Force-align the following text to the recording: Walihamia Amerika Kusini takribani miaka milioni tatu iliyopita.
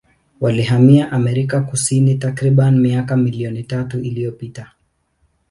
Walihamia 0.41 1.11
Amerika 1.11 1.61
Kusini 1.61 2.15
takribani 2.15 2.79
miaka 2.79 3.17
milioni 3.17 3.63
tatu 3.63 3.99
iliyopita. 3.99 4.71